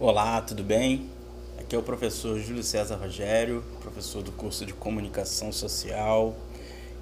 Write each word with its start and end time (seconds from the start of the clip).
Olá, 0.00 0.42
tudo 0.42 0.64
bem? 0.64 1.08
Aqui 1.56 1.76
é 1.76 1.78
o 1.78 1.82
professor 1.82 2.36
Júlio 2.40 2.64
César 2.64 2.96
Rogério, 2.96 3.62
professor 3.80 4.24
do 4.24 4.32
curso 4.32 4.66
de 4.66 4.72
Comunicação 4.72 5.52
Social. 5.52 6.34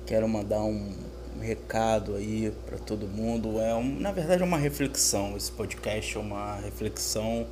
Quero 0.06 0.29
mandar 0.29 0.61
um 0.61 0.94
recado 1.40 2.14
aí 2.14 2.52
para 2.66 2.76
todo 2.76 3.06
mundo. 3.06 3.58
É 3.58 3.74
um, 3.74 3.98
na 3.98 4.12
verdade 4.12 4.42
é 4.42 4.44
uma 4.44 4.58
reflexão. 4.58 5.34
Esse 5.38 5.50
podcast 5.50 6.18
é 6.18 6.20
uma 6.20 6.56
reflexão 6.56 7.47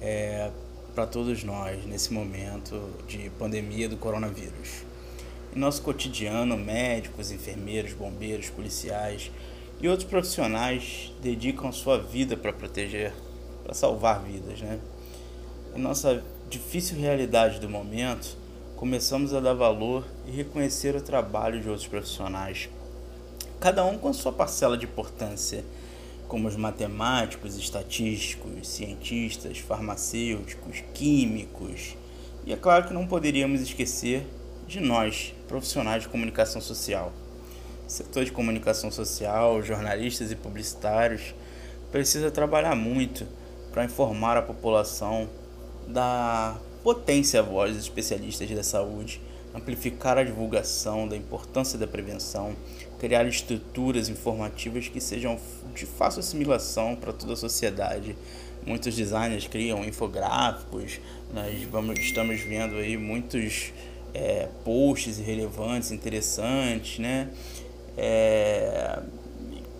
é, 0.00 0.50
para 0.94 1.06
todos 1.06 1.44
nós 1.44 1.84
nesse 1.84 2.10
momento 2.10 2.82
de 3.06 3.30
pandemia 3.38 3.90
do 3.90 3.98
coronavírus. 3.98 4.84
Em 5.54 5.58
nosso 5.58 5.82
cotidiano, 5.82 6.56
médicos, 6.56 7.30
enfermeiros, 7.30 7.92
bombeiros, 7.92 8.48
policiais 8.48 9.30
e 9.82 9.86
outros 9.86 10.08
profissionais 10.08 11.12
dedicam 11.20 11.70
sua 11.72 11.98
vida 11.98 12.38
para 12.38 12.54
proteger, 12.54 13.12
para 13.62 13.74
salvar 13.74 14.22
vidas, 14.22 14.60
né? 14.60 14.78
Em 15.74 15.80
nossa 15.80 16.22
difícil 16.48 16.98
realidade 16.98 17.58
do 17.58 17.68
momento, 17.68 18.36
começamos 18.76 19.32
a 19.32 19.40
dar 19.40 19.54
valor 19.54 20.04
e 20.26 20.30
reconhecer 20.30 20.94
o 20.94 21.00
trabalho 21.00 21.60
de 21.60 21.68
outros 21.68 21.86
profissionais, 21.86 22.68
cada 23.60 23.84
um 23.84 23.96
com 23.96 24.08
a 24.08 24.12
sua 24.12 24.32
parcela 24.32 24.76
de 24.76 24.84
importância, 24.84 25.64
como 26.28 26.48
os 26.48 26.56
matemáticos, 26.56 27.56
estatísticos, 27.56 28.68
cientistas, 28.68 29.58
farmacêuticos, 29.58 30.82
químicos. 30.94 31.96
E 32.44 32.52
é 32.52 32.56
claro 32.56 32.86
que 32.86 32.94
não 32.94 33.06
poderíamos 33.06 33.60
esquecer 33.60 34.26
de 34.66 34.80
nós, 34.80 35.34
profissionais 35.46 36.02
de 36.02 36.08
comunicação 36.08 36.60
social 36.60 37.12
setor 37.92 38.24
de 38.24 38.32
comunicação 38.32 38.90
social, 38.90 39.62
jornalistas 39.62 40.30
e 40.30 40.34
publicitários, 40.34 41.34
precisa 41.90 42.30
trabalhar 42.30 42.74
muito 42.74 43.26
para 43.72 43.84
informar 43.84 44.36
a 44.36 44.42
população 44.42 45.28
da 45.88 46.56
potência 46.82 47.42
voz 47.42 47.74
dos 47.74 47.84
especialistas 47.84 48.50
da 48.50 48.62
saúde, 48.62 49.20
amplificar 49.54 50.18
a 50.18 50.24
divulgação 50.24 51.08
da 51.08 51.16
importância 51.16 51.78
da 51.78 51.86
prevenção, 51.86 52.54
criar 52.98 53.26
estruturas 53.26 54.08
informativas 54.08 54.88
que 54.88 55.00
sejam 55.00 55.38
de 55.74 55.86
fácil 55.86 56.20
assimilação 56.20 56.94
para 56.94 57.12
toda 57.12 57.32
a 57.32 57.36
sociedade. 57.36 58.16
Muitos 58.64 58.94
designers 58.94 59.48
criam 59.48 59.84
infográficos, 59.84 61.00
nós 61.34 61.62
vamos, 61.64 61.98
estamos 61.98 62.40
vendo 62.40 62.76
aí 62.76 62.96
muitos 62.96 63.72
é, 64.14 64.48
posts 64.64 65.18
relevantes, 65.18 65.90
interessantes, 65.90 66.98
né? 67.00 67.28
é, 67.96 69.00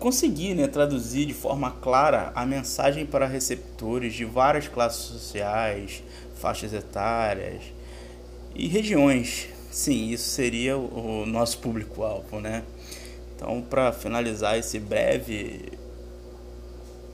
conseguir 0.03 0.53
né, 0.53 0.67
traduzir 0.67 1.25
de 1.25 1.33
forma 1.33 1.71
clara 1.71 2.33
a 2.35 2.45
mensagem 2.45 3.05
para 3.05 3.25
receptores 3.25 4.13
de 4.13 4.25
várias 4.25 4.67
classes 4.67 4.99
sociais, 4.99 6.03
faixas 6.35 6.73
etárias 6.73 7.61
e 8.53 8.67
regiões. 8.67 9.47
Sim, 9.71 10.09
isso 10.09 10.27
seria 10.27 10.77
o 10.77 11.25
nosso 11.25 11.59
público-alvo, 11.59 12.41
né? 12.41 12.63
Então, 13.33 13.61
para 13.61 13.93
finalizar 13.93 14.57
esse 14.57 14.77
breve 14.77 15.71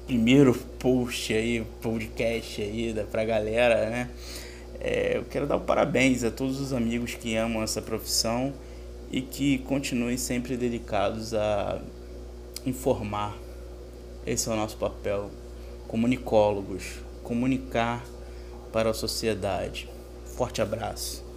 primeiro 0.08 0.56
post 0.80 1.32
aí, 1.32 1.64
podcast 1.84 2.60
aí 2.60 2.92
da 2.92 3.04
pra 3.04 3.24
galera, 3.24 3.88
né? 3.88 4.10
É, 4.80 5.18
eu 5.18 5.26
quero 5.26 5.46
dar 5.46 5.58
o 5.58 5.62
parabéns 5.62 6.24
a 6.24 6.32
todos 6.32 6.60
os 6.60 6.74
amigos 6.74 7.14
que 7.14 7.36
amam 7.36 7.62
essa 7.62 7.84
profissão 7.84 8.52
e 9.12 9.22
que 9.22 9.60
continuem 9.60 10.18
sempre 10.18 10.58
dedicados 10.58 11.36
a 11.36 11.80
informar. 12.70 13.36
Esse 14.26 14.50
é 14.50 14.52
o 14.52 14.56
nosso 14.56 14.78
papel, 14.78 15.30
comunicólogos, 15.88 17.00
comunicar 17.24 18.06
para 18.72 18.92
a 18.92 18.94
sociedade. 18.94 19.90
Forte 20.26 20.62
abraço. 20.62 21.29